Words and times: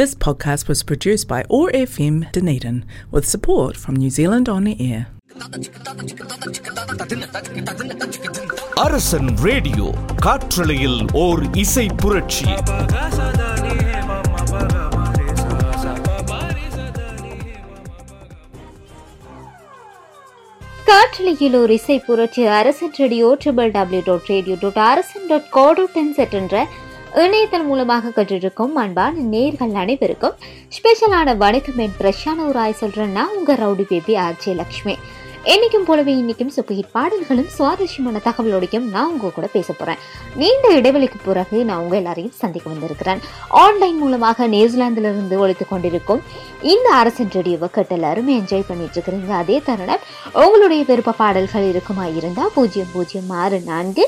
This 0.00 0.14
podcast 0.14 0.66
was 0.66 0.82
produced 0.82 1.28
by 1.28 1.44
OAR 1.50 1.70
FM 1.70 2.32
Dunedin 2.32 2.76
with 3.10 3.26
support 3.26 3.76
from 3.76 3.96
New 3.96 4.08
Zealand 4.10 4.48
On 4.48 4.66
Air. 4.66 5.00
Arasan 8.82 9.30
radio 9.44 9.86
காற்றலையில் 10.24 10.98
ஓர் 11.16 11.42
இசை 11.54 11.86
புரட்சி 11.96 12.48
காற்றலையில் 20.86 21.54
ஒரு 21.54 21.74
இசை 21.74 21.96
புரட்சி 22.00 22.44
Arasan 22.58 22.94
radio 22.96 23.28
triple 23.42 23.70
W 23.70 24.02
dot 24.04 24.30
radio 24.34 24.56
dot 24.60 24.80
Arasan 24.90 25.26
dot 25.26 25.50
co 25.50 25.66
dot 25.72 25.98
zed 26.14 26.36
என்ற 26.40 26.54
இணையதன் 27.14 27.64
மூலமாக 27.66 28.08
கற்றிருக்கும் 28.08 28.74
அன்பான 28.82 29.22
நேர்கள் 29.32 29.72
அனைவருக்கும் 29.72 30.36
ஸ்பெஷலான 30.76 31.36
வணக்கம் 31.36 31.78
என் 31.78 31.96
பிரஷான 32.00 32.46
ஒரு 32.48 32.58
ஆய் 32.58 32.80
சொல்கிறேன்னா 32.80 33.24
உங்கள் 33.36 33.56
ரவுடி 33.56 33.86
பேபி 33.88 34.14
ஆர்ஜே 34.16 34.54
லக்ஷ்மி. 34.54 34.94
என்றைக்கும் 35.44 35.84
போலவே 35.84 36.14
இன்னைக்கும் 36.14 36.52
சூப்பர் 36.54 36.76
ஹிட் 36.76 36.92
பாடல்களும் 36.92 37.48
சுவாரஸ்யமான 37.48 38.20
தகவலோடையும் 38.24 38.86
நான் 38.94 39.10
உங்கள் 39.12 39.32
கூட 39.32 39.46
பேச 39.46 39.72
போகிறேன் 39.72 40.00
நீண்ட 40.36 40.68
இடைவெளிக்கு 40.68 41.18
பிறகு 41.24 41.64
நான் 41.64 41.78
உங்கள் 41.78 41.98
எல்லாரையும் 41.98 42.36
சந்திக்க 42.36 42.70
வந்திருக்கிறேன். 42.70 43.20
ஆன்லைன் 43.48 43.96
மூலமாக 43.96 44.48
நியூசிலாந்திலிருந்து 44.48 45.38
ஒழித்து 45.38 45.66
கொண்டிருக்கும் 45.68 46.22
இந்த 46.60 46.88
அரசன் 46.90 47.30
ரேடியோவை 47.30 47.68
கட்ட 47.70 47.94
எல்லாருமே 47.94 48.38
என்ஜாய் 48.38 48.68
பண்ணிட்டு 48.68 48.96
இருக்கிறீங்க. 49.00 49.30
அதே 49.42 49.62
தருணம் 49.68 50.04
உங்களுடைய 50.32 50.84
விருப்ப 50.86 51.12
பாடல்கள் 51.12 51.68
இருக்குமா 51.68 52.06
இருந்தால் 52.06 52.50
பூஜ்ஜியம் 52.54 52.92
பூஜ்ஜியம் 52.92 53.30
ஆறு 53.30 53.60
நான்கு 53.66 54.06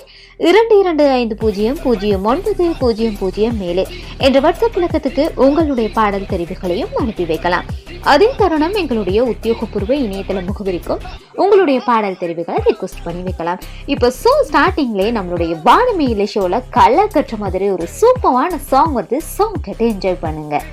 இரண்டு 0.48 0.74
இரண்டு 0.80 1.04
ஐந்து 1.18 1.34
பூஜ்ஜியம் 1.40 1.76
பூஜ்ஜியம் 1.82 2.24
ஒன்பது 2.30 2.64
பூஜ்ஜியம் 2.80 3.18
பூஜ்ஜியம் 3.20 3.58
மேலே 3.62 3.84
என்ற 4.26 4.36
வாட்ஸ்அப் 4.44 4.78
இலக்கத்துக்கு 4.78 5.24
உங்களுடைய 5.44 5.88
பாடல் 5.98 6.28
தெரிவுகளையும் 6.32 6.94
அனுப்பி 7.00 7.24
வைக்கலாம். 7.30 7.68
அதே 8.12 8.28
தருணம் 8.40 8.74
எங்களுடைய 8.82 9.18
உத்தியோகபூர்வ 9.32 9.92
இணையதள 10.06 10.42
முகவரிக்கும் 10.48 11.04
உங்களுடைய 11.42 11.78
பாடல் 11.88 12.20
தெரிவுகளை 12.24 12.60
ரிக்வஸ்ட் 12.70 13.04
பண்ணி 13.06 13.24
வைக்கலாம். 13.28 13.62
இப்போ 13.94 14.10
ஸோ 14.22 14.34
ஸ்டார்டிங்லே 14.50 15.08
நம்மளுடைய 15.20 15.54
வானமையில 15.70 16.30
ஷோவில் 16.34 16.62
களை 16.78 17.06
கட்டுற 17.16 17.42
மாதிரி 17.46 17.68
ஒரு 17.78 17.88
சூப்பரான 18.00 18.62
சாங் 18.70 18.94
வருது. 19.00 19.20
சாங் 19.36 19.60
கேட்டு 19.66 19.86
என்ஜாய் 19.94 20.22
பண்ணுங்கள் 20.26 20.68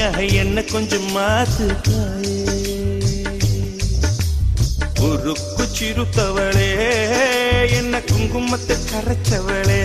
கொலுசுக்குள் 0.00 0.20
என்ன 0.34 0.62
கொஞ்சம் 0.62 1.08
மாத்து 1.14 1.64
தாயே 1.82 2.36
உருக்கு 5.00 5.64
சிறுத்தவளே 5.72 6.68
என்ன 7.70 8.00
குங்குமத்தை 8.00 8.76
கரைச்சவளே. 8.90 9.82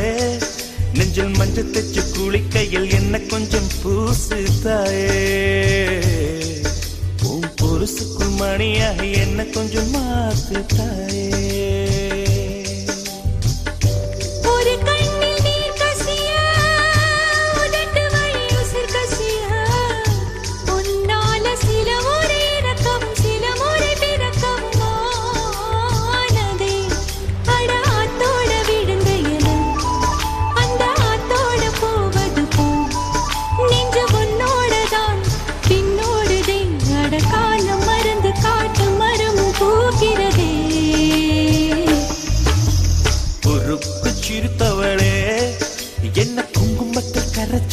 நெஞ்சில் 0.94 1.34
மஞ்சள் 1.38 1.72
தச்சு 1.72 2.02
குளிக்கையில் 2.14 2.90
என்ன 2.92 3.20
கொஞ்சம் 3.24 3.70
பூசு 3.82 4.40
தாயே 4.64 5.10
உன் 7.24 7.50
பொருசுக்குள் 7.62 8.36
மணியாக 8.38 9.04
என்ன 9.18 9.44
கொஞ்சம் 9.50 9.92
மாத்து 9.94 10.66
தாயே 10.76 11.85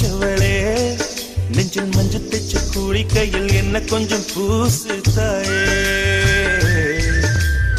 குங்குமத்தில் 0.03 0.43
கரைச்சவளே 0.43 0.99
நெஞ்சில் 1.49 1.89
மஞ்சள் 1.95 2.29
கூலி 2.73 3.07
கையில் 3.07 3.53
என்ன 3.53 3.81
கொஞ்சம் 3.81 4.25
பூசு 4.35 5.01
தாயே. 5.15 5.63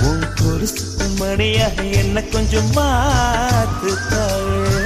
உன் 0.01 0.25
கொலுசுக்கு 0.35 1.07
மணியாக 1.19 1.83
என்ன 1.83 2.23
கொஞ்சம் 2.23 2.69
மாத்து 2.75 3.93
தாயே. 4.09 4.82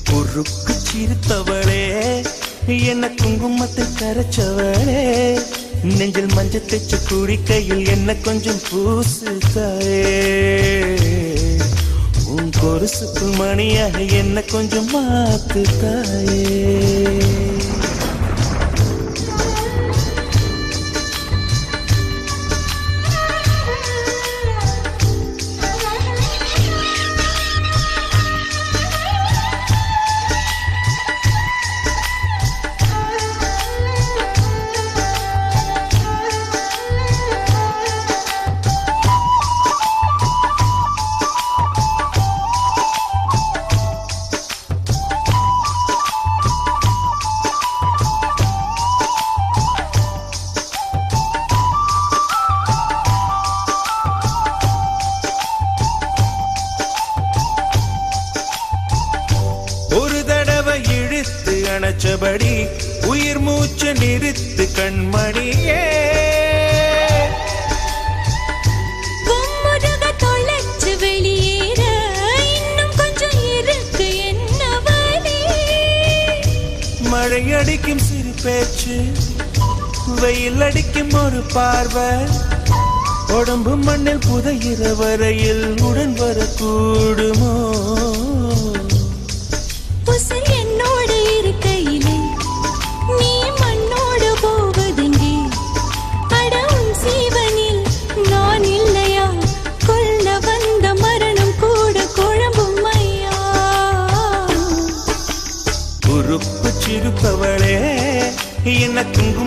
குறுக்கு 0.10 0.74
சிரித்தவளே 0.84 1.84
என்ன 2.86 3.08
குங்குமத்தை 3.22 3.86
கரைச்சவளே. 4.00 5.02
நெஞ்சில் 5.98 6.34
மஞ்சள் 6.36 6.68
தைச்சு 6.68 6.98
குடிக்கையில் 7.10 7.86
என்ன 7.86 8.16
கொஞ்சம் 8.16 8.62
பூசு 8.70 9.32
தாயே 9.54 10.04
உன் 12.28 12.50
கொலுசுக்குள் 12.62 13.36
மணியாக 13.38 14.00
என்ன 14.14 14.42
கொஞ்சம் 14.52 14.88
மாத்து 14.94 15.62
தாயே 15.82 16.72
அடிக்கும் 77.64 77.98
சிறு 77.98 78.34
பேச்சு 78.44 79.12
வெயில் 80.22 80.62
அடிக்கும் 80.62 81.12
ஒரு 81.12 81.42
பார்வை. 81.54 82.28
உடம்பு 83.28 83.76
மண்ணில் 83.76 84.18
புதையிற 84.18 84.96
வரையில் 84.96 85.82
உடன் 85.82 86.14
வரக்கூடுமோ? 86.14 87.52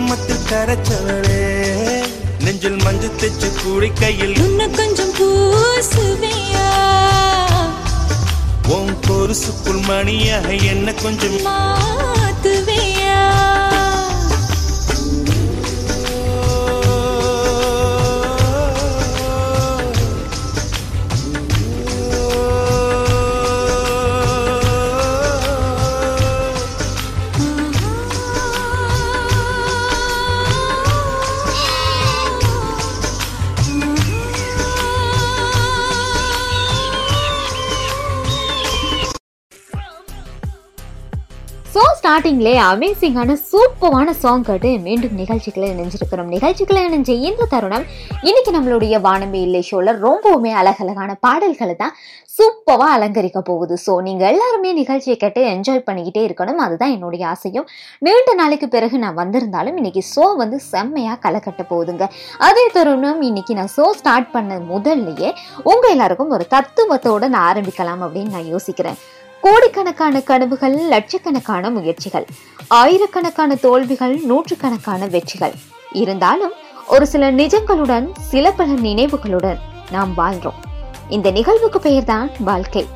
குங்குமத்தில் 0.07 0.45
கரைச்சவளே. 0.49 1.39
நெஞ்சில் 2.43 2.77
மஞ்சள் 2.83 3.17
தைச்சு 3.21 3.47
குடிக்கையில் 3.61 4.35
இன்னும் 4.37 4.75
கொஞ்சம் 4.75 5.11
பூசுவையா? 5.17 6.67
உன் 8.67 8.93
பொருசுக்குள் 9.07 9.81
மணியாக 9.87 10.47
என்ன 10.71 10.93
கொஞ்சம் 11.03 11.37
ஸ்டார்டிங்லே 42.27 42.53
அமேசிங்கான 42.69 43.35
சூப்பரான 43.49 44.13
சாங் 44.21 44.43
கேட்டு 44.47 44.69
மீண்டும் 44.85 45.13
நிகழ்ச்சிகளை 45.19 45.67
இணைஞ்சிருக்கிறோம். 45.73 46.31
நிகழ்ச்சிகளை 46.35 46.81
இணைஞ்ச 46.87 47.11
இந்த 47.27 47.47
தருணம் 47.53 47.85
இன்னைக்கு 48.29 48.51
நம்மளுடைய 48.55 48.95
வானமே 49.05 49.39
இல்லை 49.47 49.61
ஷோல 49.67 49.93
ரொம்பவுமே 50.05 50.51
அழகழகான 50.61 51.13
பாடல்களை 51.25 51.75
தான் 51.83 51.93
சூப்பராக 52.35 52.95
அலங்கரிக்க 52.95 53.39
போகுது. 53.49 53.75
ஸோ 53.85 53.93
நீங்கள் 54.07 54.29
எல்லாருமே 54.31 54.71
நிகழ்ச்சியை 54.81 55.17
கேட்டு 55.23 55.41
என்ஜாய் 55.53 55.85
பண்ணிக்கிட்டே 55.87 56.23
இருக்கணும். 56.27 56.59
அதுதான் 56.65 56.95
என்னுடைய 56.95 57.23
ஆசையும். 57.33 57.67
நீண்ட 58.07 58.33
நாளைக்கு 58.41 58.69
பிறகு 58.75 58.97
நான் 59.03 59.19
வந்திருந்தாலும் 59.23 59.79
இன்னைக்கு 59.81 60.03
ஷோ 60.13 60.25
வந்து 60.43 60.59
செம்மையாக 60.71 61.21
களைக்கட்ட 61.25 61.63
போகுதுங்க. 61.73 62.07
அதே 62.49 62.65
தருணம் 62.77 63.23
இன்னைக்கு 63.29 63.55
நான் 63.59 63.73
ஷோ 63.77 63.85
ஸ்டார்ட் 64.01 64.33
பண்ண 64.35 64.57
முதல்லையே 64.73 65.31
உங்கள் 65.71 65.93
எல்லாருக்கும் 65.95 66.35
ஒரு 66.37 66.47
தத்துவத்தோடு 66.55 67.29
நான் 67.35 67.47
ஆரம்பிக்கலாம் 67.51 68.03
அப்படின்னு 68.07 68.35
நான் 68.37 68.51
யோசிக்கிறேன். 68.55 68.99
கோடிக்கணக்கான 69.47 70.21
கனவுகள் 70.21 70.87
லட்சக்கணக்கான 70.87 71.69
முயற்சிகள் 71.69 72.25
ஆயிரக்கணக்கான 72.67 73.55
தோல்விகள் 73.55 74.19
நூற்றுக்கணக்கான 74.19 75.05
வெற்றிகள். 75.05 75.53
இருந்தாலும் 75.91 76.51
ஒரு 76.87 77.07
சில 77.07 77.31
நிஜங்களுடன் 77.31 78.07
சில 78.19 78.51
பல 78.51 78.71
நினைவுகளுடன் 78.71 79.57
நாம் 79.91 80.13
வாழ்றோம். 80.17 80.59
இந்த 81.09 81.31
நிகழ்வுக்கு 81.31 81.79
பெயர்தான் 81.79 82.29
வாழ்க்கை. 82.39 82.87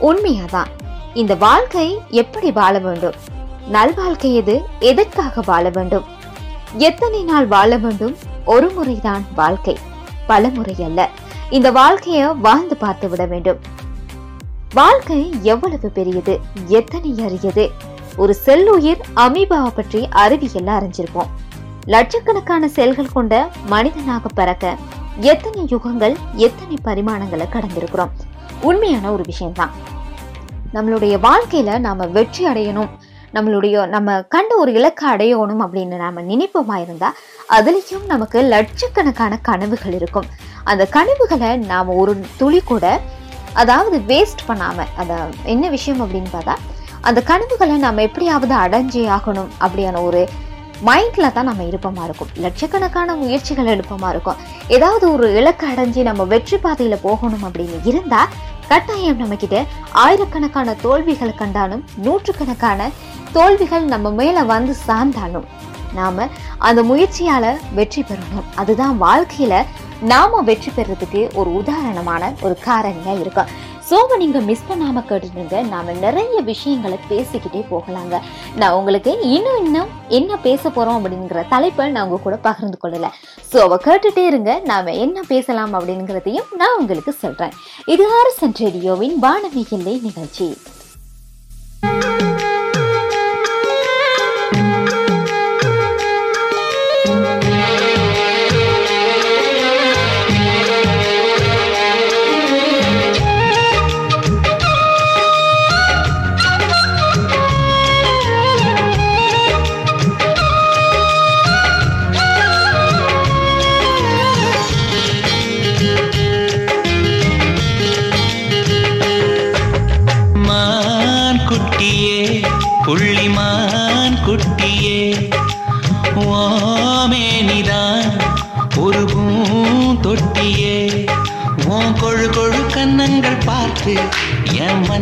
உண்மையாதான் 0.00 0.66
இந்த 1.14 1.34
வாழ்க்கை 1.34 2.00
எப்படி 2.10 2.52
வாழ 2.52 2.78
வேண்டும்? 2.78 3.14
நல்வாழ்க்கை 3.72 4.34
எது? 4.34 4.62
எதற்காக 4.80 5.40
வாழ 5.44 5.68
வேண்டும்? 5.68 6.04
எத்தனை 6.76 7.22
நாள் 7.22 7.46
வாழ 7.46 7.76
வேண்டும்? 7.76 8.16
ஒரு 8.44 8.70
முறைதான் 8.70 9.26
வாழ்க்கை. 9.34 9.78
பல 10.26 10.48
முறை 10.48 10.74
அல்ல 10.84 11.08
இந்த 11.50 11.72
வாழ்க்கைய 11.72 12.36
வாழ்ந்து 12.36 12.76
பார்த்து 12.76 13.08
விட 13.08 13.26
வேண்டும். 13.26 13.80
வாழ்க்கை 14.74 15.32
எவ்வளவு 15.42 15.90
பெரியது? 15.90 16.40
எத்தனை 16.66 17.10
அரியது? 17.10 17.70
ஒரு 18.16 18.34
செல்லுயிர் 18.34 19.00
அமீபாவை 19.16 19.70
பற்றி 19.74 20.08
அறிவியல்ல 20.12 20.70
அறிஞ்சிருப்போம். 20.78 21.30
லட்சக்கணக்கான 21.86 22.68
செல்கள் 22.68 23.12
கொண்ட 23.12 23.50
மனிதனாக 23.66 24.28
பிறக்க 24.34 24.76
எத்தனை 25.20 25.64
யுகங்கள் 25.64 26.16
எத்தனை 26.34 26.78
பரிமாணங்களை 26.84 27.46
கடந்திருக்கிறோம்? 27.52 28.08
உண்மையான 28.62 29.12
ஒரு 29.12 29.22
விஷயம்தான். 29.26 29.70
நம்மளுடைய 30.74 31.28
வாழ்க்கையில 31.28 31.78
நாம 31.78 32.06
வெற்றி 32.06 32.46
அடையணும். 32.46 32.88
நம்மளுடைய 33.34 33.86
நம்ம 33.86 34.22
கண்ட 34.22 34.56
ஒரு 34.56 34.72
இலக்கை 34.72 35.12
அடையணும் 35.14 35.64
அப்படின்னு 35.64 35.96
நாம 35.96 36.22
நினைப்போமா 36.22 36.82
இருந்தா 36.82 37.14
அதுலேயும் 37.48 38.06
நமக்கு 38.06 38.40
லட்சக்கணக்கான 38.40 39.38
கனவுகள் 39.42 39.92
இருக்கும். 39.92 40.24
அந்த 40.64 40.86
கனவுகளை 40.86 41.56
நாம 41.56 41.92
ஒரு 41.92 42.24
துளி 42.36 42.60
கூட 42.60 43.00
அதாவது 43.54 43.98
வேஸ்ட் 44.10 44.46
பண்ணாமல் 44.46 44.92
அதை 44.96 45.16
என்ன 45.44 45.68
விஷயம் 45.68 46.02
அப்படின்னு 46.04 46.30
பார்த்தா 46.32 46.54
அந்த 47.08 47.22
கனவுகளை 47.22 47.76
நம்ம 47.76 48.02
எப்படியாவது 48.02 48.54
அடைஞ்சே 48.54 49.04
ஆகணும் 49.18 49.50
அப்படியான 49.64 50.02
ஒரு 50.02 50.28
மைண்டில் 50.88 51.32
தான் 51.32 51.48
நம்ம 51.48 51.62
இருப்பமாக 51.62 52.04
இருக்கும். 52.04 52.30
லட்சக்கணக்கான 52.44 53.14
முயற்சிகள் 53.14 53.66
எடுப்பமாக 53.66 54.10
இருக்கும். 54.10 54.38
ஏதாவது 54.68 55.04
ஒரு 55.12 55.26
இலக்கு 55.40 55.66
அடைஞ்சு 55.66 56.02
நம்ம 56.02 56.24
வெற்றி 56.24 56.56
பாதையில் 56.56 57.02
போகணும் 57.02 57.44
அப்படின்னு 57.48 57.78
இருந்தால் 57.84 58.32
கட்டாயம் 58.68 59.20
நம்மக்கிட்ட 59.22 59.66
ஆயிரக்கணக்கான 59.92 60.74
தோல்விகளை 60.84 61.34
கண்டாலும் 61.34 61.84
நூற்றுக்கணக்கான 61.96 62.90
தோல்விகள் 63.32 63.84
நம்ம 63.84 64.10
மேலே 64.10 64.42
வந்து 64.42 64.76
சார்ந்தாலும் 64.86 65.46
நாம 65.94 66.28
அந்த 66.68 66.82
முயற்சியால 66.90 67.54
வெற்றி 67.78 68.04
பெறணும். 68.10 68.48
அதுதான் 68.54 68.96
வாழ்க்கையில 69.02 69.64
நாம 70.12 70.40
வெற்றி 70.48 70.70
பெறதுக்கு 70.76 71.20
ஒரு 71.40 71.50
உதாரணமான 71.60 72.32
ஒரு 72.46 72.56
காரணியா 72.64 73.14
இருக்கும் 73.24 73.50
ஸோ 73.88 73.96
நீங்க 74.20 74.38
மிஸ் 74.48 74.66
பண்ணாம 74.68 75.00
கேட்டுருங்க 75.08 75.56
நாம 75.72 75.92
நிறைய 76.04 76.36
விஷயங்களை 76.50 76.98
பேசிக்கிட்டே 77.10 77.62
போகலாங்க. 77.72 78.14
நான் 78.60 78.76
உங்களுக்கு 78.78 79.12
இன்னும் 79.34 79.58
இன்னும் 79.64 79.90
என்ன 80.18 80.36
பேச 80.46 80.70
போறோம் 80.76 80.98
அப்படிங்கிற 80.98 81.42
தலைப்பை 81.52 81.88
நான் 81.90 82.06
உங்க 82.08 82.20
கூட 82.26 82.36
பகிர்ந்து 82.46 82.78
கொள்ளல. 82.84 83.10
ஸோ 83.50 83.58
அவ 83.66 83.78
கேட்டுட்டே 83.88 84.24
இருங்க. 84.30 84.52
நாம 84.72 84.94
என்ன 85.04 85.20
பேசலாம் 85.32 85.74
அப்படிங்கிறதையும் 85.80 86.50
நான் 86.62 86.78
உங்களுக்கு 86.80 87.14
சொல்றேன். 87.24 87.56
இது 87.94 88.06
ஆர்எஸ்என் 88.18 88.58
ரேடியோவின் 88.64 89.16
வானவி 89.26 89.64
எல்லை 89.78 89.96
நிகழ்ச்சி. 90.08 90.48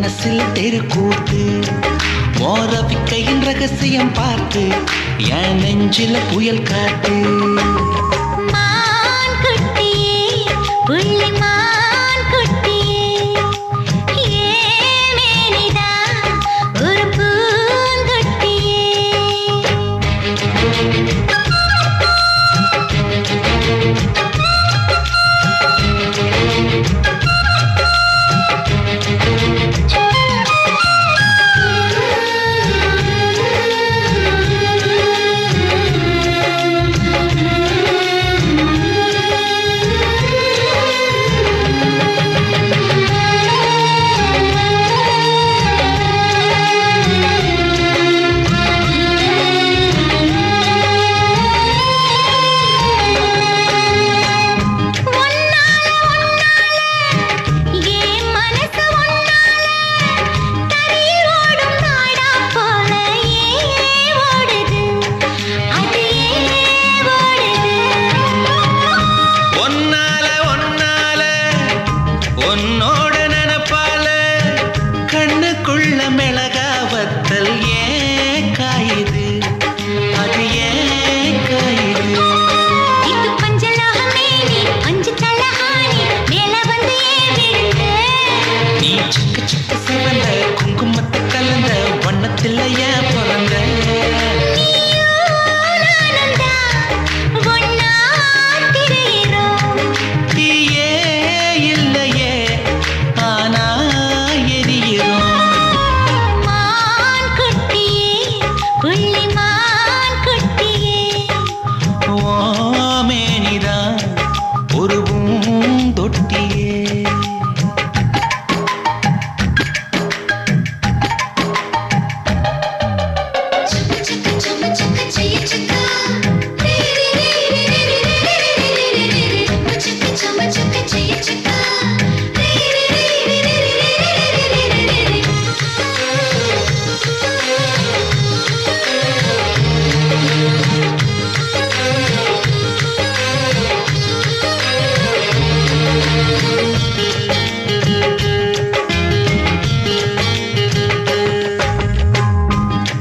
மனசில் 0.03 0.53
தெருக்கூத்து 0.53 1.41
ஓரபிக்கையின் 2.45 3.41
ரகசியம் 3.41 4.11
பார்த்து 4.13 4.63
என் 5.31 5.59
நெஞ்சில 5.59 6.15
புயல் 6.29 6.63
காட்டு 6.63 7.17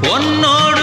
உன்னோடு 0.09 0.80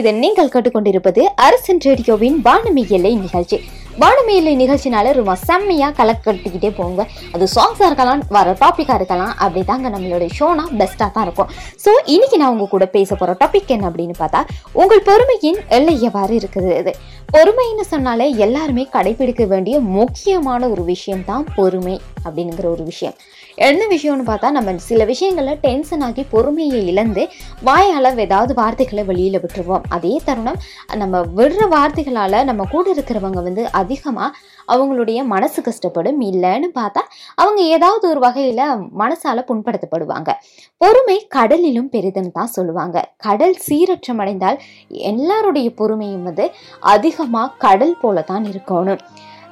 இதை 0.00 0.10
இது 0.10 0.20
நீங்கள் 0.22 0.50
கேட்டுக்கொண்டிருப்பது 0.52 1.22
அரசன் 1.46 1.80
ரேடியோவின் 1.86 2.36
வானமி 2.46 2.82
எல்லை 2.96 3.10
நிகழ்ச்சி. 3.24 3.56
வானமி 4.02 4.34
எல்லை 4.40 4.52
நிகழ்ச்சினால 4.60 5.10
ரொம்ப 5.18 5.32
செம்மையா 5.48 5.88
கலக்கட்டிக்கிட்டே 5.98 6.70
போங்க. 6.78 7.00
அது 7.34 7.44
சாங்ஸாக 7.54 7.88
இருக்கலாம் 7.88 8.22
வர 8.36 8.54
டாப்பிக்காக 8.62 8.96
இருக்கலாம் 9.00 9.32
அப்படி 9.44 9.62
தாங்க 9.70 9.88
நம்மளுடைய 9.94 10.30
ஷோனா 10.38 10.64
பெஸ்ட்டாக 10.78 11.10
தான் 11.16 11.26
இருக்கும். 11.26 11.50
ஸோ 11.84 11.92
இன்னைக்கு 12.14 12.38
நான் 12.42 12.54
உங்க 12.54 12.68
கூட 12.74 12.86
பேச 12.96 13.10
போகிற 13.20 13.34
டாபிக் 13.42 13.74
என்ன 13.76 13.90
அப்படின்னு 13.90 14.16
பார்த்தா 14.22 14.40
உங்கள் 14.82 15.04
பொறுமையின் 15.10 15.60
எல்லை 15.78 15.96
எவ்வாறு 16.08 16.34
இருக்குது 16.40 16.72
இது 16.80 16.94
பொறுமைன்னு 17.34 17.86
சொன்னாலே 17.92 18.28
எல்லாருமே 18.46 18.86
கடைபிடிக்க 18.96 19.44
வேண்டிய 19.52 19.76
முக்கியமான 19.98 20.68
ஒரு 20.74 20.84
விஷயம் 20.92 21.26
தான் 21.30 21.46
பொறுமை 21.58 21.96
அப்படிங்கிற 22.26 22.66
ஒரு 22.74 22.84
விஷயம். 22.92 23.16
என்ன 23.56 23.82
விஷயம்னு 23.86 24.24
பார்த்தா 24.28 24.48
நம்ம 24.50 24.74
சில 24.88 25.04
விஷயங்களில் 25.04 25.58
டென்ஷன் 25.64 26.02
ஆகி 26.06 26.22
பொறுமையை 26.30 26.78
இழந்து 26.90 27.22
வாயால் 27.68 28.20
ஏதாவது 28.24 28.54
வார்த்தைகளை 28.54 29.04
வெளியில் 29.04 29.40
விட்டுருவோம். 29.42 29.84
அதே 29.88 30.20
தருணம் 30.26 30.58
நம்ம 31.02 31.20
விடுற 31.38 31.68
வார்த்தைகளால் 31.68 32.46
நம்ம 32.50 32.64
கூட 32.64 32.86
இருக்கிறவங்க 32.94 33.42
வந்து 33.48 33.70
அதிகமாக 33.70 34.30
அவங்களுடைய 34.72 35.24
மனசு 35.24 35.62
கஷ்டப்படும். 35.62 36.20
இல்லைன்னு 36.30 36.68
பார்த்தா 36.80 37.02
அவங்க 37.34 37.62
ஏதாவது 37.62 38.08
ஒரு 38.08 38.20
வகையில் 38.26 38.62
மனசால் 39.02 39.48
புண்படுத்தப்படுவாங்க. 39.50 40.30
பொறுமை 40.78 41.26
கடலிலும் 41.36 41.90
பெரிதுன்னு 41.94 42.36
தான் 42.38 42.54
சொல்லுவாங்க. 42.56 43.04
கடல் 43.16 43.56
சீரற்றம் 43.68 44.22
அடைந்தால் 44.24 44.60
எல்லாருடைய 44.90 45.70
பொறுமையும் 45.80 46.22
வந்து 46.22 46.50
அதிகமாக 46.80 47.54
கடல் 47.58 48.00
போல 48.00 48.22
தான் 48.22 48.44
இருக்கணும். 48.44 49.02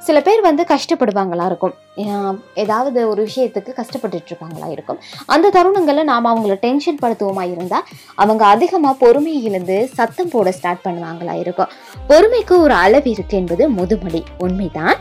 சில 0.06 0.18
பேர் 0.26 0.40
வந்து 0.48 0.62
கஷ்டப்படுவாங்களா 0.72 1.46
இருக்கும். 1.50 1.74
ஏதாவது 2.62 3.00
ஒரு 3.12 3.22
விஷயத்துக்கு 3.28 3.70
கஷ்டப்பட்டுட்டு 3.80 4.30
இருப்பாங்களா 4.30 4.68
இருக்கும். 4.74 5.00
அந்த 5.34 5.50
தருணங்களில் 5.56 6.10
நாம் 6.12 6.30
அவங்கள 6.32 6.56
டென்ஷன் 6.66 7.00
படுத்துவோமா 7.02 7.44
இருந்தால் 7.54 7.86
அவங்க 8.22 8.44
அதிகமாக 8.54 9.00
பொறுமையிலிருந்து 9.04 9.48
இழந்து 9.50 9.76
சத்தம் 9.98 10.30
போட 10.32 10.48
ஸ்டார்ட் 10.56 10.84
பண்ணுவாங்களா 10.84 11.34
இருக்கும். 11.42 11.70
பொறுமைக்கு 12.10 12.54
ஒரு 12.64 12.74
அளவு 12.84 13.08
இருக்கு 13.14 13.36
என்பது 13.36 13.64
முதுமொழி. 13.78 14.20
உண்மைதான்? 14.38 14.96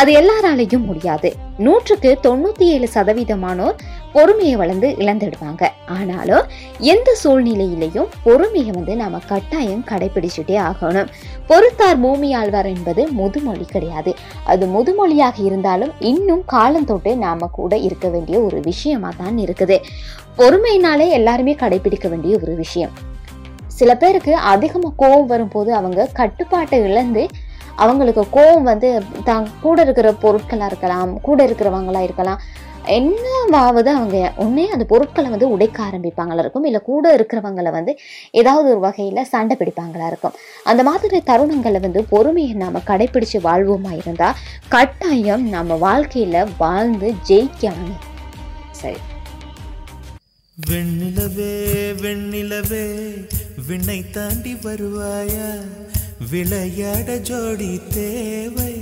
அது 0.00 0.10
எல்லாராலையும் 0.12 0.86
முடியாது. 0.90 1.28
நூற்றுக்கு 1.58 2.10
தொண்ணூத்தி 2.22 2.66
ஏழு 2.74 2.88
சதவீதமானோர் 2.94 3.76
பொறுமையை 4.12 4.56
வளர்ந்து 4.56 4.88
இழந்துடுவாங்க. 4.98 5.62
ஆனாலும் 5.86 6.44
எந்த 6.78 7.16
சூழ்நிலையிலையும் 7.22 8.08
பொறுமையை 8.24 8.70
வந்து 8.70 8.96
நம்ம 8.96 9.20
கட்டாயம் 9.26 9.84
கடைபிடிச்சுட்டே 9.90 10.56
ஆகணும். 10.70 11.08
பொறுத்தார் 11.48 12.00
பூமி 12.00 12.34
ஆழ்வார் 12.34 12.66
என்பது 12.66 13.04
முதுமொழி 13.12 13.64
கிடையாது. 13.64 14.14
அது 14.44 14.66
முதுமொழியாக 14.66 15.38
இருந்தாலும் 15.44 15.92
இன்னும் 16.00 16.44
காலந்தொட்டு 16.52 17.16
நாம 17.16 17.46
கூட 17.46 17.76
இருக்க 17.76 18.08
வேண்டிய 18.08 18.40
ஒரு 18.40 18.60
விஷயமா 18.60 19.12
தான் 19.16 19.38
இருக்குது. 19.38 19.78
பொறுமையினாலே 20.38 21.08
எல்லாருமே 21.10 21.54
கடைபிடிக்க 21.54 22.08
வேண்டிய 22.08 22.38
ஒரு 22.42 22.54
விஷயம். 22.54 22.94
சில 23.66 23.96
பேருக்கு 23.96 24.34
அதிகமாக 24.36 24.94
கோபம் 24.96 25.26
வரும்போது 25.26 25.74
அவங்க 25.74 26.10
கட்டுப்பாட்டை 26.12 26.78
இழந்து 26.80 27.22
அவங்களுக்கு 27.82 28.22
கோபம் 28.36 28.68
வந்து 28.72 28.90
தான் 29.24 29.46
கூட 29.60 29.78
இருக்கிற 29.82 30.12
பொருட்களாக 30.24 30.70
இருக்கலாம் 30.72 31.20
கூட 31.28 31.38
இருக்கிறவங்களா 31.46 32.02
இருக்கலாம். 32.08 32.42
என்னவாவது 32.98 33.90
அவங்க 33.98 34.16
உடனே 34.36 34.64
அந்த 34.70 34.84
பொருட்களை 34.90 35.28
வந்து 35.34 35.46
உடைக்க 35.54 35.78
ஆரம்பிப்பாங்களா 35.82 36.42
இருக்கும்? 36.44 36.66
இல்லை 36.68 36.80
கூட 36.88 37.04
இருக்கிறவங்கள 37.16 37.70
வந்து 37.76 37.92
ஏதாவது 38.40 38.66
ஒரு 38.72 38.80
வகையில் 38.80 39.28
சண்டை 39.30 39.56
பிடிப்பாங்களா 39.60 40.06
இருக்கும்? 40.06 40.34
அந்த 40.70 40.82
மாதிரி 40.88 41.22
தருணங்களை 41.30 41.80
வந்து 41.86 42.02
பொறுமையை 42.12 42.52
நாம் 42.62 42.86
கடைப்பிடிச்சு 42.90 43.40
வாழ்வோமா 43.48 43.92
இருந்தால் 44.00 44.38
கட்டாயம் 44.74 45.46
நம்ம 45.56 45.78
வாழ்க்கையில் 45.86 46.52
வாழ்ந்து 46.62 47.10
ஜெயிக்கலாம் 47.30 47.96
சரி. 48.82 49.00
வெண்ணிலவே 50.58 51.52
வெண்ணிலவே 52.02 52.86
விண்ணை 53.68 54.00
தாண்டி 54.16 54.52
வருவாயா? 54.66 55.48
விளையாட 56.30 57.16
ஜோடி 57.16 57.80
தேவை. 57.88 58.74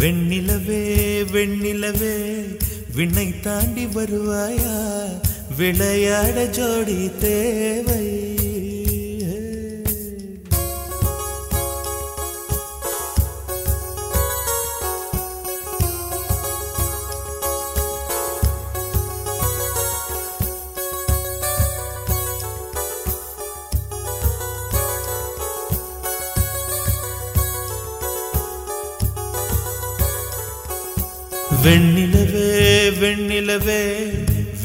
வெண்ணிலவே 0.00 1.24
வெண்ணிலவே 1.32 2.44
விண்ணை 2.94 3.40
தாண்டி 3.40 3.84
வருவாயா? 3.84 5.06
விளையாட 5.56 6.46
ஜோடி 6.46 7.10
தேவை. 7.20 8.17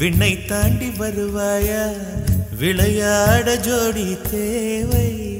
விண்ணை 0.04 0.44
தாண்டி 0.44 0.88
வருவாயா? 0.88 1.92
விளையாட 2.58 3.56
ஜோடி 3.56 4.16
தேவை. 4.30 5.38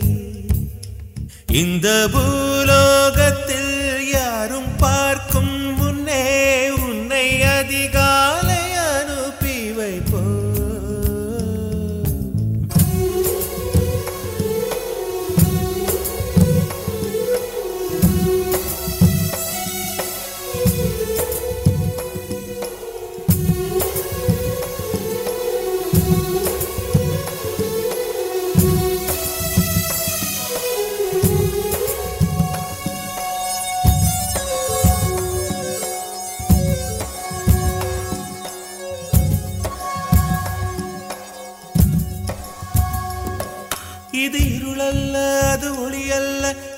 இந்த 1.46 2.08
பூலோகத்தில் 2.12 4.10
யாரும் 4.12 4.76
பார்க்கும் 4.76 5.76
முன்னே 5.76 6.70
உன்னை 6.70 7.42
அதிகாரம் 7.42 8.33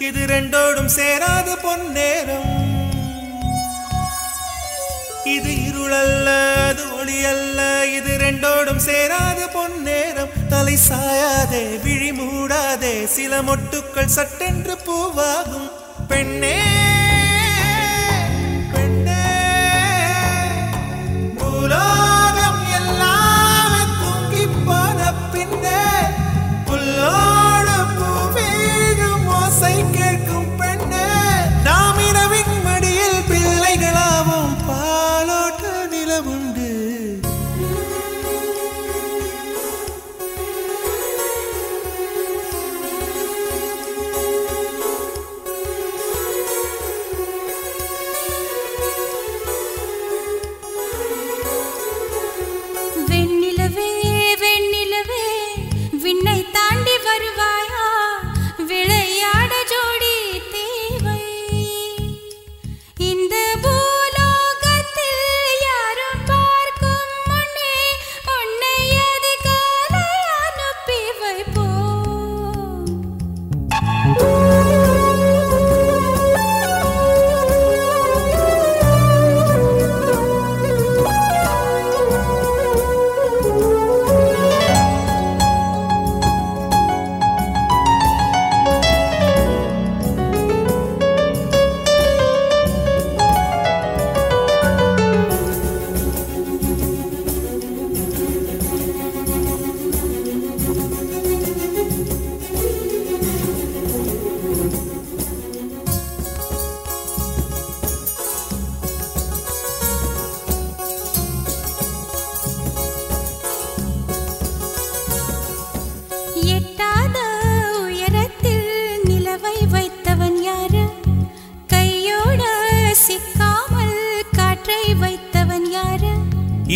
இது 0.06 0.22
ரெண்டோடும் 0.32 0.90
சேராது 0.96 1.52
பொன்னேரம். 1.62 2.48
இது 5.34 5.52
இருளல்ல 5.68 6.28
அது 6.68 6.84
ஒளியல்ல 6.98 7.60
இது 7.98 8.12
ரெண்டோடும் 8.24 8.82
சேராது 8.88 9.44
பொன்னேரம். 9.56 10.30
தலை 10.52 10.76
சாயாதே 10.88 11.64
விழி 11.84 12.10
மூடாதே 12.18 12.94
சில 13.16 13.42
மொட்டுக்கள் 13.48 14.14
சட்டென்று 14.18 14.76
பூவாகும். 14.86 15.68
பெண்ணே 16.12 16.58
பெண்ணே 18.74 19.22
பூலோகம் 21.38 22.15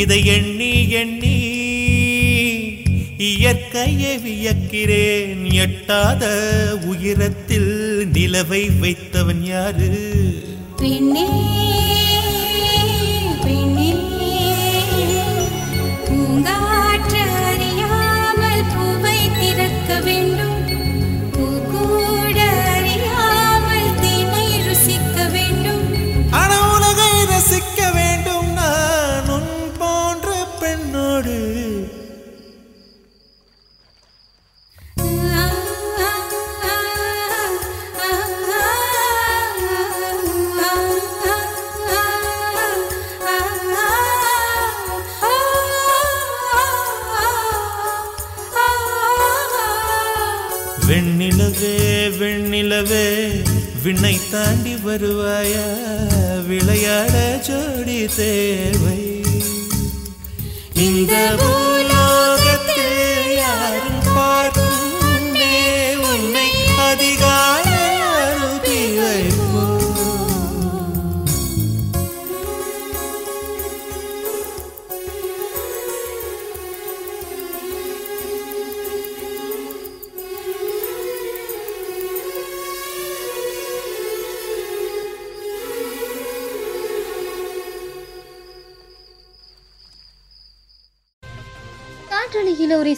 இதை 0.01 0.19
எண்ணி 0.27 0.73
எண்ணி 0.91 1.37
இயற்கையை 3.17 4.13
வியக்கிறேன். 4.19 5.53
எட்டாத 5.55 6.25
உயரத்தில் 6.85 7.73
நிலவை 8.13 8.63
வைத்தவன் 8.81 9.45
யாரு? 9.45 9.91
பின்னே 10.77 11.29
நிலவே 52.61 53.05
விண்ணை 53.83 54.17
தாண்டி 54.33 54.73
வருவாயா 54.85 55.67
விளையாட 56.49 57.15
ஜோடி 57.47 57.99
தேவை 58.17 58.99
இந்த 60.87 61.15
பூலோகத்தில் 61.41 62.00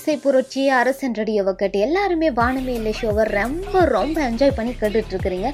இசை 0.02 0.14
புரட்சி 0.22 0.62
அரசன் 0.76 1.12
ரேடியோவை 1.18 1.52
கேட்டு 1.54 1.78
எல்லாருமே 1.78 2.28
வானமே 2.30 2.72
இல்லை 2.78 2.92
ஷோவை 3.00 3.24
ரொம்ப 3.34 3.80
ரொம்ப 3.84 4.16
என்ஜாய் 4.28 4.54
பண்ணி 4.56 4.72
கேட்டுட்டு 4.80 5.12
இருக்கிறீங்க 5.12 5.48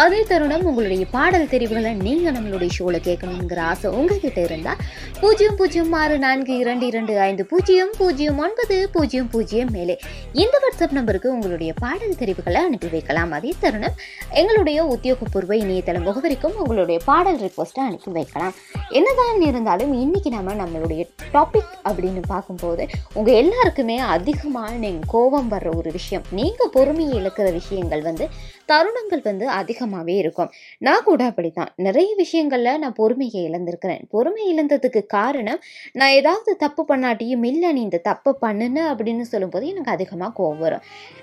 அதே 0.00 0.18
தருணம் 0.22 0.64
உங்களுடைய 0.70 1.04
பாடல் 1.10 1.48
தெரிவுகளை 1.52 1.92
நீங்கள் 2.06 2.34
நம்மளுடைய 2.36 2.70
ஷோவில் 2.76 2.98
கேட்கணுங்கிற 3.06 3.60
ஆசை 3.70 3.90
உங்ககிட்ட 3.90 4.40
இருந்தால் 4.40 4.80
பூஜ்ஜியம் 5.20 5.56
பூஜ்ஜியம் 5.60 5.94
ஆறு 6.00 6.18
நான்கு 6.18 6.56
இரண்டு 6.56 6.84
இரண்டு 6.86 7.14
ஐந்து 7.28 7.46
பூஜ்ஜியம் 7.52 7.92
பூஜ்ஜியம் 7.98 8.38
ஒன்பது 8.38 8.76
பூஜ்ஜியம் 8.92 9.30
பூஜ்ஜியம் 9.30 9.72
மேலே. 9.76 9.96
இந்த 10.32 10.54
வாட்ஸ்அப் 10.64 10.94
நம்பருக்கு 10.98 11.32
உங்களுடைய 11.32 11.72
பாடல் 11.80 12.20
தெரிவுகளை 12.22 12.60
அனுப்பி 12.62 12.90
வைக்கலாம். 12.96 13.32
அதே 13.32 13.54
தருணம் 13.64 13.96
எங்களுடைய 14.42 14.84
உத்தியோகபூர்வ 14.96 15.58
இணையதள 15.62 16.04
முகவரிக்கும் 16.08 16.58
உங்களுடைய 16.64 17.00
பாடல் 17.04 17.40
ரிக்வஸ்ட்டை 17.46 17.84
அனுப்பி 17.88 18.12
வைக்கலாம். 18.18 18.54
என்னதான் 18.90 19.42
இருந்தாலும் 19.50 19.94
இன்னைக்கு 20.04 20.30
நம்ம 20.36 20.58
நம்மளுடைய 20.62 21.02
டாபிக் 21.32 21.72
அப்படின்னு 21.88 22.22
பார்க்கும்போது 22.34 22.86
உங்கள் 23.12 23.40
எல்லாருக்குமே 23.44 23.92
அதிகமாக 23.98 24.72
நீங்கள் 24.72 25.08
கோபம் 25.08 25.50
வர்ற 25.50 25.76
ஒரு 25.76 25.90
விஷயம். 25.92 26.24
நீங்கள் 26.30 26.70
பொறுமையை 26.72 27.22
இழக்கிற 27.22 27.52
விஷயங்கள் 27.52 28.02
வந்து 28.02 28.28
தருணங்கள் 28.72 29.22
வந்து 29.24 29.48
அதிகமாகவே 29.48 30.14
இருக்கும். 30.14 30.50
நான் 30.78 31.02
கூட 31.02 31.24
அப்படித்தான். 31.24 31.72
நிறைய 31.76 32.14
விஷயங்களில் 32.14 32.78
நான் 32.78 32.92
பொறுமையை 32.92 33.50
இழந்திருக்கிறேன். 33.50 34.02
பொறுமை 34.10 34.54
இழந்ததுக்கு 34.54 35.06
காரணம் 35.06 35.60
நான் 35.92 36.10
ஏதாவது 36.10 36.56
தப்பு 36.56 36.84
பண்ணாட்டியும் 36.88 37.44
இல்லை 37.44 37.72
நீ 37.72 37.80
இந்த 37.80 37.98
தப்பு 37.98 38.38
பண்ணுன 38.42 38.78
அப்படின்னு 38.92 39.20
சொல்லும்போது 39.20 39.68
எனக்கு 39.68 39.90
அதிகமாக 39.90 40.32
கோபம் 40.32 40.58
வரும். 40.58 40.80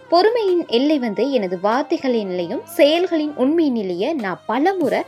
பொறுமையின் 0.10 0.64
எல்லை 0.68 1.00
வந்து 1.00 1.32
எனது 1.32 1.60
வார்த்தைகளின் 1.60 2.28
நிலையும் 2.28 2.64
செயல்களின் 2.66 3.36
உண்மை 3.36 3.70
நிலையை 3.70 4.14
நான் 4.14 4.42
பலமுறை 4.46 5.02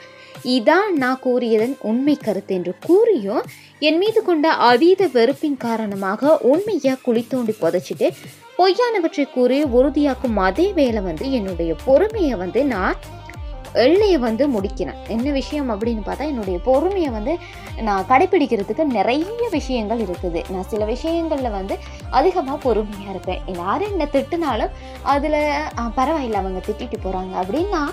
இதான் 0.55 0.89
நான் 0.95 1.19
கூறியதன் 1.19 1.75
உண்மை 1.81 2.15
கருத்து 2.15 2.55
என்று 2.55 2.73
கூறியும் 2.85 3.43
என் 3.79 3.97
மீது 3.97 4.23
கொண்ட 4.23 4.47
அதீத 4.69 5.07
வெறுப்பின் 5.13 5.57
காரணமாக 5.57 6.37
உண்மையை 6.51 6.93
குழி 7.01 7.23
தோண்டி 7.27 7.55
புதைச்சிட்டு 7.61 8.09
பொய்யானவற்றை 8.57 9.25
கூறி 9.33 9.63
உறுதியாக்கும் 9.63 10.39
அதே 10.47 10.67
வேலை 10.73 11.01
வந்து 11.01 11.31
என்னுடைய 11.31 11.75
பொறுமையை 11.85 12.35
வந்து 12.35 12.65
நான் 12.65 12.97
எல்லையை 13.83 14.17
வந்து 14.17 14.43
முடிக்கிறேன் 14.47 14.99
என்ன 15.07 15.31
விஷயம் 15.31 15.69
அப்படின்னு 15.71 16.03
பார்த்தா 16.05 16.25
என்னுடைய 16.31 16.59
பொறுமையை 16.63 17.09
வந்து 17.09 17.33
நான் 17.87 18.05
கடைப்பிடிக்கிறதுக்கு 18.09 18.83
நிறைய 18.83 19.47
விஷயங்கள் 19.51 19.99
இருக்குது. 19.99 20.41
நான் 20.49 20.67
சில 20.67 20.85
விஷயங்களில் 20.85 21.49
வந்து 21.49 21.75
அதிகமாக 22.09 22.57
பொறுமையாக 22.57 23.09
இருப்பேன். 23.09 23.41
யாரும் 23.55 23.91
என்னை 23.91 24.07
திட்டுனாலும் 24.11 24.75
அதில் 25.13 25.39
பரவாயில்ல 25.97 26.41
அவங்க 26.41 26.61
திட்டிட்டு 26.67 26.99
போகிறாங்க 27.03 27.33
அப்படின்னா 27.43 27.83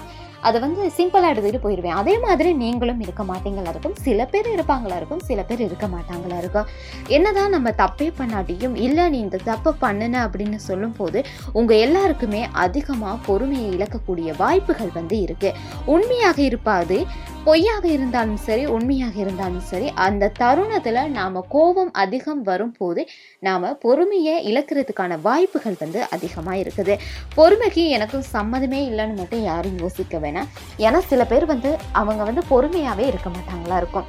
அதை 0.46 0.58
வந்து 0.64 0.82
சிம்பிளாக 0.98 1.30
எடுத்துகிட்டு 1.32 1.62
போயிடுவேன் 1.64 1.96
அதே 2.00 2.14
மாதிரி 2.24 2.50
நீங்களும் 2.62 3.02
இருக்க 3.06 3.22
மாட்டீங்களா 3.30 3.72
இருக்கும். 3.74 3.96
சில 4.06 4.26
பேர் 4.32 4.48
இருப்பாங்களா 4.54 4.96
இருக்கும். 5.00 5.22
சில 5.28 5.40
பேர் 5.48 5.62
இருக்க 5.68 5.86
மாட்டாங்களா 5.94 6.38
இருக்கும். 6.42 6.68
என்னதான் 7.16 7.54
நம்ம 7.56 7.72
தப்பே 7.82 8.08
பண்ணாட்டியும் 8.20 8.76
இல்லை 8.86 9.06
நீ 9.14 9.20
இந்த 9.26 9.40
தப்பை 9.50 9.72
பண்ணுன 9.84 10.20
அப்படின்னு 10.26 10.60
சொல்லும்போது 10.68 11.20
உங்கள் 11.60 11.82
எல்லாருக்குமே 11.86 12.42
அதிகமாக 12.66 13.16
பொறுமையை 13.28 13.68
இழக்கக்கூடிய 13.78 14.30
வாய்ப்புகள் 14.42 14.96
வந்து 15.00 15.18
இருக்குது 15.26 15.58
உண்மையாக 15.96 16.38
இருப்பாது. 16.50 16.98
பொய்யாக 17.44 17.84
இருந்தாலும் 17.88 18.40
சரி 18.46 18.64
உண்மையாக 18.76 19.16
இருந்தாலும் 19.22 19.62
சரி 19.68 19.86
அந்த 20.06 20.30
தருணத்தில் 20.40 20.98
நாம் 21.16 21.38
கோபம் 21.54 21.92
அதிகம் 22.02 22.42
வரும்போது 22.48 23.02
நாம் 23.46 23.64
பொறுமையை 23.84 24.34
இழக்கிறதுக்கான 24.50 25.18
வாய்ப்புகள் 25.28 25.78
வந்து 25.78 26.00
அதிகமாக 26.16 26.58
இருக்குது. 26.62 26.96
பொறுமைக்கு 27.36 27.84
எனக்கும் 27.96 28.26
சம்மதமே 28.32 28.80
இல்லைன்னு 28.90 29.16
மட்டும் 29.20 29.42
யாரும் 29.42 29.78
யோசிக்க 29.78 30.18
வேணாம். 30.18 30.50
ஏன்னா 30.86 31.00
சில 31.12 31.24
பேர் 31.32 31.46
வந்து 31.54 31.72
அவங்க 32.02 32.24
வந்து 32.30 32.44
பொறுமையாகவே 32.50 33.06
இருக்க 33.12 33.30
மாட்டாங்களா 33.36 33.78
இருக்கும். 33.84 34.08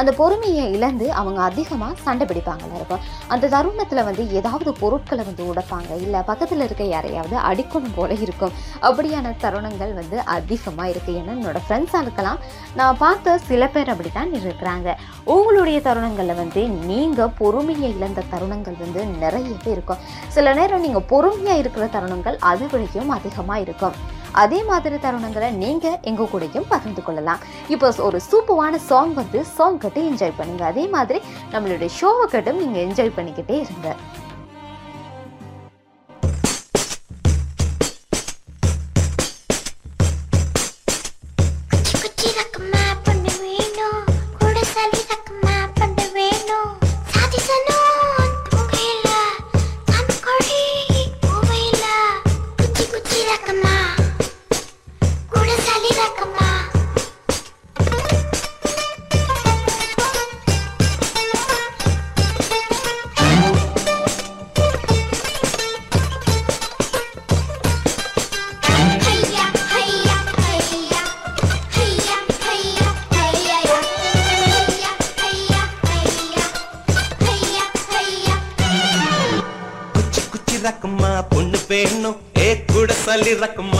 அந்த 0.00 0.10
பொறுமையை 0.20 0.64
இழந்து 0.76 1.06
அவங்க 1.20 1.40
அதிகமாக 1.48 1.96
சண்டை 2.04 2.26
பிடிப்பாங்களா 2.30 2.76
இருக்கும் 2.80 3.02
அந்த 3.34 3.50
தருணத்தில் 3.54 4.04
வந்து 4.08 4.22
ஏதாவது 4.38 4.70
பொருட்களை 4.82 5.22
வந்து 5.28 5.42
உடைப்பாங்க 5.50 5.90
இல்லை 6.04 6.20
பக்கத்தில் 6.30 6.64
இருக்க 6.66 6.84
யாரையாவது 6.94 7.36
அடிக்கணும் 7.50 7.96
போல 7.98 8.10
இருக்கும். 8.24 8.54
அப்படியான 8.88 9.34
தருணங்கள் 9.44 9.92
வந்து 10.00 10.18
அதிகமாக 10.36 10.92
இருக்குது 10.92 11.18
ஏன்னா 11.20 11.34
என்னோடய 11.38 11.64
ஃப்ரெண்ட்ஸாக 11.66 12.04
இருக்கலாம். 12.06 12.40
நான் 12.80 13.00
பார்த்த 13.04 13.36
சில 13.50 13.68
பேர் 13.74 13.92
அப்படி 13.94 14.12
தான் 14.18 14.32
இருக்கிறாங்க 14.40 14.96
உங்களுடைய 15.34 15.78
தருணங்களில் 15.88 16.40
வந்து 16.42 16.64
நீங்கள் 16.90 17.34
பொறுமையை 17.42 17.90
இழந்த 17.98 18.26
தருணங்கள் 18.32 18.80
வந்து 18.84 19.02
நிறையவே 19.24 19.70
இருக்கும். 19.76 20.02
சில 20.36 20.54
நேரம் 20.60 20.84
நீங்கள் 20.86 21.08
பொறுமையாக 21.12 21.62
இருக்கிற 21.64 21.86
தருணங்கள் 21.98 22.38
அது 22.52 22.66
விடையும் 22.72 23.14
அதிகமாக 23.18 23.64
இருக்கும். 23.66 23.96
அதே 24.42 24.58
மாதிரி 24.70 24.96
தருணங்களை 25.04 25.48
நீங்கள் 25.62 25.98
எங்கள் 26.10 26.30
கூடயும் 26.32 26.68
பகிர்ந்து 26.72 27.02
கொள்ளலாம். 27.06 27.42
இப்போ 27.74 27.88
ஒரு 28.08 28.18
சூப்பரான 28.30 28.80
சாங் 28.88 29.14
வந்து 29.20 29.40
சாங் 29.56 29.78
கட்டு 29.84 30.02
என்ஜாய் 30.10 30.38
பண்ணுங்கள் 30.40 30.70
அதே 30.72 30.84
மாதிரி 30.96 31.20
நம்மளுடைய 31.54 31.90
ஷோவை 32.00 32.26
கட்டும் 32.34 32.60
நீங்கள் 32.64 32.84
என்ஜாய் 32.86 33.16
பண்ணிக்கிட்டே 33.18 33.58
இருங்க. 33.64 33.88
விளக்கும் 83.42 83.71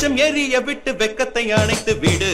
விடு 0.00 0.16
எரிய 0.16 0.60
விட்டு 0.60 0.90
வெக்கத்தை 0.92 1.42
அணைத்து 1.52 1.92
விடு. 1.98 2.30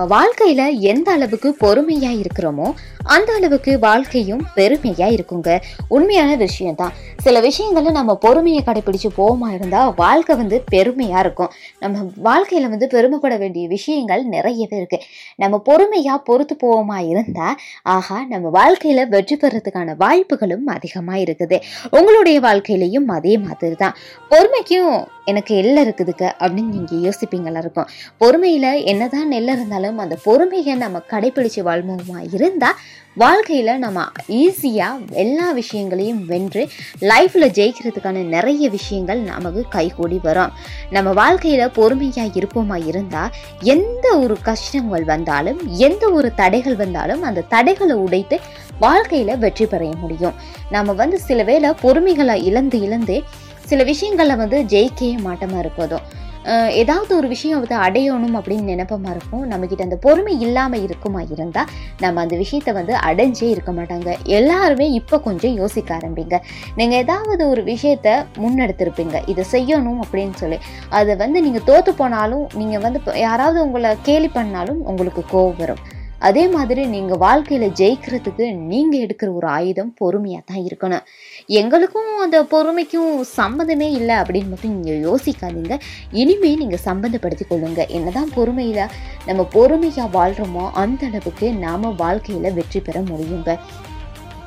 நம்ம 0.00 0.14
வாழ்க்கையில 0.18 0.62
எந்த 0.90 1.08
அளவுக்கு 1.12 1.48
பொறுமையா 1.60 2.10
இருக்கிறோமோ 2.20 2.68
அந்த 3.04 3.30
அளவுக்கு 3.32 3.72
வாழ்க்கையும் 3.78 4.42
பெருமையா 4.56 5.06
இருக்குங்க. 5.14 5.50
உண்மையான 5.88 6.30
விஷயம்தான். 6.34 6.92
சில 7.16 7.40
விஷயங்கள்ல 7.40 7.90
நம்ம 7.90 8.14
பொறுமையை 8.14 8.60
கடைபிடிச்சு 8.66 9.08
போமா 9.16 9.48
இருந்தா 9.54 9.80
வாழ்க்கை 9.88 10.36
வந்து 10.36 10.56
பெருமையா 10.70 11.18
இருக்கும். 11.18 11.50
நம்ம 11.78 12.04
வாழ்க்கையில 12.28 12.68
வந்து 12.68 12.86
பெருமைப்பட 12.86 13.36
வேண்டிய 13.36 13.68
விஷயங்கள் 13.68 14.24
நிறையவே 14.24 14.76
இருக்கு. 14.76 14.98
நம்ம 15.36 15.62
பொறுமையா 15.68 16.16
பொறுத்து 16.24 16.56
போவோமா 16.64 16.98
இருந்தா 17.08 17.48
ஆஹா 17.82 18.18
நம்ம 18.24 18.50
வாழ்க்கையில 18.58 19.08
வெற்றி 19.08 19.36
பெறதுக்கான 19.36 19.96
வாய்ப்புகளும் 19.96 20.66
அதிகமா 20.66 21.16
இருக்குது. 21.24 21.58
உங்களுடைய 21.90 22.40
வாழ்க்கையிலையும் 22.40 23.08
அதே 23.18 23.36
மாதிரி 23.38 23.74
தான் 23.74 23.96
பொறுமைக்கும் 24.30 24.92
எனக்கு 25.24 25.56
எல்லை 25.56 25.80
இருக்குதுக்கு 25.86 26.28
அப்படின்னு 26.38 26.70
நீங்க 26.76 26.94
யோசிப்பீங்களா 27.06 27.58
இருக்கும். 27.58 27.88
பொறுமையில 28.20 28.84
என்னதான் 28.84 29.28
நெல்ல 29.32 29.56
இருந்தாலும் 29.58 29.89
அந்த 29.98 30.18
பொறுமையை 30.22 30.74
நம்ம 30.74 31.02
கடைபிடிச்சு 31.10 31.62
வாழ்வோமா 31.64 32.34
இருந்தால் 32.34 32.74
வாழ்க்கையில் 33.14 33.78
நம்ம 33.78 34.04
ஈஸியாக 34.28 35.12
எல்லா 35.12 35.52
விஷயங்களையும் 35.52 36.26
வென்று 36.26 36.68
லைஃப்பில் 37.00 37.54
ஜெயிக்கிறதுக்கான 37.58 38.12
நிறைய 38.12 38.68
விஷயங்கள் 38.68 39.18
நமக்கு 39.18 39.64
கைகூடி 39.68 40.20
வரும். 40.22 40.50
நம்ம 40.90 41.12
வாழ்க்கையில் 41.12 41.70
பொறுமையாக 41.70 42.40
இருப்போமா 42.40 42.86
இருந்தால் 42.86 43.30
எந்த 43.60 44.18
ஒரு 44.18 44.36
கஷ்டங்கள் 44.42 45.04
வந்தாலும் 45.04 45.68
எந்த 45.76 46.10
ஒரு 46.10 46.34
தடைகள் 46.34 46.76
வந்தாலும் 46.76 47.22
அந்த 47.22 47.40
தடைகளை 47.40 47.96
உடைத்து 47.96 48.40
வாழ்க்கையில் 48.78 49.38
வெற்றி 49.38 49.66
பெற 49.66 49.90
முடியும். 49.96 50.34
நம்ம 50.70 50.92
வந்து 50.92 51.18
சில 51.18 51.42
வேளை 51.42 51.70
பொறுமைகளை 51.70 52.44
இழந்து 52.44 52.80
இழந்து 52.80 53.22
சில 53.66 53.84
விஷயங்கள்ல 53.84 54.36
வந்து 54.36 54.62
ஜெயிக்கவே 54.62 55.16
மாட்டமாக 55.24 55.58
இருப்பதும் 55.58 56.28
ஏதாவது 56.48 57.16
ஒரு 57.16 57.28
விஷயம் 57.28 57.60
வந்து 57.60 57.76
அடையணும் 57.86 58.36
அப்படின்னு 58.38 58.72
நினைப்பமாக 58.72 59.14
இருக்கும் 59.14 59.44
நம்மக்கிட்ட 59.50 59.86
அந்த 59.88 59.96
பொறுமை 59.96 60.40
இல்லாமல் 60.40 60.82
இருக்குமா 60.82 61.20
இருந்தால் 61.34 61.68
நம்ம 62.00 62.20
அந்த 62.20 62.36
விஷயத்தை 62.36 62.72
வந்து 62.72 62.94
அடைஞ்சே 63.08 63.48
இருக்க 63.50 63.72
மாட்டாங்க. 63.72 64.18
எல்லாருமே 64.24 64.90
இப்போ 64.90 65.18
கொஞ்சம் 65.20 65.54
யோசிக்க 65.54 65.98
ஆரம்பிங்க. 65.98 66.38
நீங்கள் 66.76 66.98
ஏதாவது 66.98 67.48
ஒரு 67.48 67.62
விஷயத்த 67.62 68.26
முன்னெடுத்திருப்பீங்க. 68.38 69.22
இதை 69.26 69.44
செய்யணும் 69.52 70.00
அப்படின்னு 70.06 70.36
சொல்லி. 70.42 70.58
அதை 70.88 71.16
வந்து 71.16 71.40
நீங்கள் 71.42 71.68
தோற்று 71.70 71.94
போனாலும் 71.94 72.46
நீங்கள் 72.54 72.80
வந்து 72.80 73.00
யாராவது 73.14 73.60
உங்களை 73.66 73.96
கேலி 74.02 74.28
பண்ணாலும் 74.28 74.82
உங்களுக்கு 74.92 75.24
கோவம் 75.32 75.56
வரும். 75.56 75.82
அதே 76.28 76.48
மாதிரி 76.48 76.86
நீங்கள் 76.86 77.18
வாழ்க்கையில் 77.18 77.74
ஜெயிக்கிறதுக்கு 77.80 78.44
நீங்கள் 78.56 79.02
எடுக்கிற 79.04 79.34
ஒரு 79.34 79.46
ஆயுதம் 79.46 79.94
பொறுமையாக 80.00 80.42
தான் 80.50 80.64
இருக்கணும். 80.68 81.04
எங்களுக்கும் 81.58 82.10
அந்த 82.24 82.38
பொறுமைக்கும் 82.50 83.12
சம்மந்தமே 83.36 83.86
இல்லை 83.98 84.16
அப்படின்னு 84.22 84.50
மட்டும் 84.50 84.74
நீங்கள் 84.74 85.00
யோசிக்காதீங்க. 85.06 85.76
இனிமேல் 86.20 86.60
நீங்கள் 86.62 86.82
சம்மந்தப்படுத்தி 86.88 87.44
கொள்ளுங்கள் 87.46 87.92
என்னதான் 87.96 88.30
பொறுமையில் 88.36 88.92
நம்ம 89.28 89.46
பொறுமையாக 89.54 90.08
வாழ்கிறோமோ 90.16 90.64
அந்த 90.82 91.04
அளவுக்கு 91.08 91.46
நாம் 91.64 91.94
வாழ்க்கையில் 92.02 92.56
வெற்றி 92.58 92.80
பெற 92.88 93.00
முடியுங்க. 93.08 93.52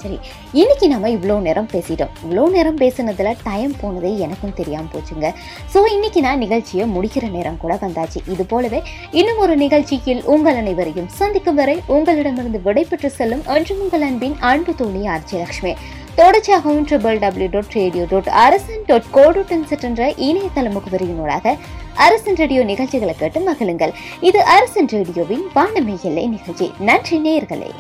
சரி 0.04 0.18
இன்னைக்கு 0.62 0.86
நம்ம 0.94 1.10
இவ்வளோ 1.16 1.36
நேரம் 1.48 1.70
பேசிட்டோம். 1.74 2.14
இவ்வளோ 2.24 2.46
நேரம் 2.56 2.80
பேசுனதில் 2.82 3.30
டைம் 3.48 3.74
போனதே 3.82 4.12
எனக்கும் 4.26 4.56
தெரியாமல் 4.60 4.92
போச்சுங்க. 4.94 5.28
ஸோ 5.74 5.82
இன்றைக்கி 5.96 6.22
நான் 6.28 6.42
நிகழ்ச்சியை 6.46 6.86
முடிக்கிற 6.96 7.26
நேரம் 7.36 7.60
கூட 7.64 7.76
வந்தாச்சு. 7.84 8.22
இது 8.34 8.46
போலவே 8.54 8.80
இன்னும் 9.20 9.42
ஒரு 9.46 9.56
நிகழ்ச்சியில் 9.64 10.24
உங்கள் 10.36 10.60
அனைவரையும் 10.62 11.10
சந்திக்கும் 11.20 11.60
வரை 11.62 11.76
உங்களிடமிருந்து 11.98 12.62
விடைபெற்று 12.70 13.12
செல்லும் 13.20 13.44
அன்று 13.56 13.76
உங்கள் 13.86 14.06
அன்பின் 14.10 14.38
அன்பு 14.52 14.76
தோழி 14.82 15.04
ஆர்ஜி 15.16 15.38
லக்ஷ்மி 15.44 15.74
தொடர்ச்சியாகவும் 16.18 16.86
triple 16.90 17.20
W 17.20 17.48
dot 17.50 17.72
radio 17.72 18.06
dot 18.10 18.28
Arasan 18.28 18.84
dot 18.86 19.10
co 19.12 19.42
டென்செட் 19.42 19.84
என்ற 19.84 20.10
இணையதள 20.10 20.68
முகவரியினூடாக 20.76 21.58
அரசன் 21.94 22.36
ரேடியோ 22.36 22.64
நிகழ்ச்சிகளை 22.64 23.16
கேட்டு 23.16 23.40
மகிழுங்கள். 23.52 23.94
இது 24.22 24.44
அரசன் 24.44 24.88
ரேடியோவின் 24.88 25.44
வானமை 25.56 25.96
எல்லை 26.02 26.28
நிகழ்ச்சி. 26.28 26.72
நன்றி 26.80 27.18
நேயர்களே. 27.20 27.72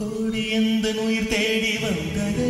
கோடி 0.00 0.50
எந்த 0.50 0.92
நோய் 0.92 1.28
தேடி 1.28 1.72
வந்தது? 1.82 2.48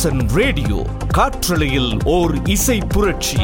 அரசன் 0.00 0.28
ரேடியோ 0.28 0.76
காற்றலையில் 1.16 1.88
ஓர் 2.04 2.32
இசை 2.46 2.76
புரட்சி. 2.88 3.36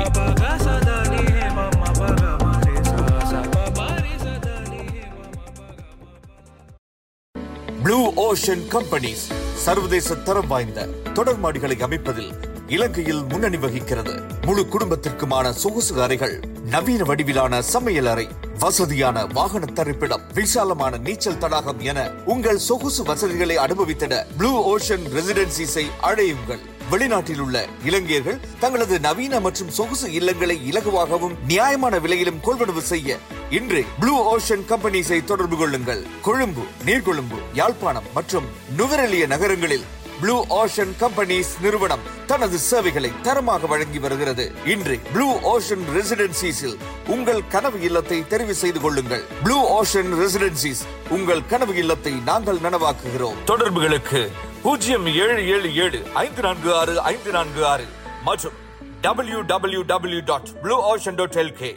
ப்ளூ 7.82 7.98
ஓஷன் 8.16 8.64
கம்பெனிஸ் 8.68 9.26
சர்வதேச 9.54 10.14
தரம் 10.14 10.46
வாய்ந்த 10.46 10.88
தொடர் 11.14 11.40
மாடிகளை 11.42 11.78
அமைப்பதில் 11.80 12.32
இலங்கையில் 12.66 13.22
முன்னணி 13.28 13.56
வகிக்கிறது. 13.56 14.20
முழு 14.46 14.66
குடும்பத்திற்குமான 14.72 15.50
சொகுசு 15.50 16.02
அறைகள் 16.02 16.40
நவீன 16.70 17.04
வடிவிலான 17.04 17.62
சமையல் 17.62 18.06
அறை. 18.06 18.28
வசதியான 18.62 19.24
வாகன 19.36 19.64
தரிப்பிடம் 19.74 20.22
விசாலமான 20.34 20.96
நீச்சல் 21.06 21.38
தடாகம் 21.38 21.80
என 21.90 21.98
உங்கள் 22.24 22.60
சொகுசு 22.66 23.02
வசதிகளை 23.04 23.56
அனுபவித்திட 23.64 24.14
ப்ளூ 24.38 24.50
ஓஷன் 24.72 25.04
ரெசிடென்சிஸை 25.16 25.84
அழையுங்கள். 26.08 26.62
வெளிநாட்டில் 26.90 27.40
உள்ள 27.44 27.56
இலங்கையர்கள் 27.84 28.38
தங்களது 28.58 28.96
நவீன 29.06 29.40
மற்றும் 29.40 29.72
சொகுசு 29.78 30.08
இல்லங்களை 30.18 30.56
இலகுவாகவும் 30.70 31.36
நியாயமான 31.46 31.98
விலையிலும் 31.98 32.40
கொள்வனவு 32.46 32.82
செய்ய 32.92 33.18
இன்று 33.50 33.82
ப்ளூ 34.00 34.14
ஓஷன் 34.34 34.64
கம்பெனிஸை 34.70 35.24
தொடர்பு 35.24 35.56
கொள்ளுங்கள். 35.56 36.02
கொழும்பு 36.22 36.64
நீர்கொழும்பு 36.86 37.40
யாழ்ப்பாணம் 37.60 38.10
மற்றும் 38.14 38.48
நுவரெலிய 38.78 39.26
நகரங்களில் 39.34 39.86
ப்ளூ 40.20 40.44
ஓஷன் 40.50 40.92
கம்பெனிஸ் 41.00 41.50
நிறுவனம் 41.62 42.00
தனது 42.26 42.58
சேவைகளை 42.58 43.12
தரமாக 43.22 43.66
வழங்கி 43.66 43.98
வருகிறது. 43.98 44.52
இன்று 44.64 44.98
ப்ளூ 45.12 45.26
ஓஷன் 45.52 45.84
ரெசிடென்சிஸில் 45.96 46.76
உங்கள் 47.06 47.46
கனவு 47.48 47.80
இல்லத்தை 47.80 48.24
தெரிவு 48.28 48.50
செய்து 48.50 48.80
கொள்ளுங்கள். 48.80 49.24
ப்ளூ 49.42 49.58
ஓஷன் 49.78 50.10
ரெசிடென்சிஸ் 50.22 50.82
உங்கள் 51.08 51.46
கனவு 51.46 51.76
இல்லத்தை 51.76 52.12
நாங்கள் 52.12 52.56
நனவாக்குகிறோம். 52.56 53.44
தொடர்புகளுக்கு 53.44 54.30
பூஜ்ஜியம் 54.62 55.06
ஏழு 55.06 55.46
ஏழு 55.46 55.74
ஏழு 55.74 56.02
ஐந்து 56.14 56.42
நான்கு 56.42 56.74
ஆறு 56.74 57.00
ஐந்து 57.00 57.30
நான்கு 57.30 57.66
ஆறு 57.66 57.84
மற்றும் 58.24 58.56
W 59.00 59.40
W 59.42 59.82
W 59.82 60.20
dot 60.24 60.62
blue 60.62 60.78
ocean 60.94 61.14
dot 61.14 61.38
LK 61.44 61.74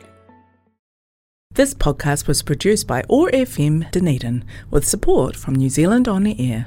This 1.51 1.71
podcast 1.73 2.27
was 2.29 2.39
produced 2.49 2.85
by 2.87 3.01
ORFM 3.15 3.91
Dunedin 3.93 4.35
with 4.71 4.85
support 4.85 5.35
from 5.35 5.55
New 5.55 5.69
Zealand 5.69 6.07
On 6.07 6.23
the 6.23 6.35
Air. 6.49 6.61